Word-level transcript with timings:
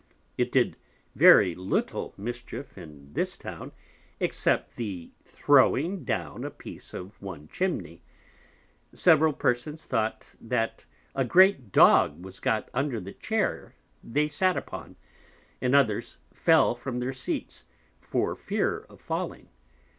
It 0.35 0.51
did 0.51 0.77
very 1.13 1.53
little 1.53 2.15
Mischief 2.17 2.75
in 2.75 3.13
this 3.13 3.37
Town, 3.37 3.71
except 4.19 4.75
the 4.75 5.11
throwing 5.25 6.03
down 6.03 6.43
a 6.43 6.49
Piece 6.49 6.91
of 6.95 7.21
one 7.21 7.47
Chimney. 7.49 8.01
Several 8.93 9.31
Persons 9.31 9.85
thought 9.85 10.33
that 10.41 10.85
a 11.13 11.23
great 11.23 11.71
Dog 11.71 12.25
was 12.25 12.39
got 12.39 12.67
under 12.73 12.99
the 12.99 13.13
Chair 13.13 13.75
they 14.03 14.27
sat 14.27 14.57
upon; 14.57 14.95
and 15.61 15.75
others 15.75 16.17
fell 16.33 16.73
from 16.73 16.99
their 16.99 17.13
Seats, 17.13 17.65
for 17.99 18.35
fear 18.35 18.87
of 18.89 18.99
falling. 18.99 19.49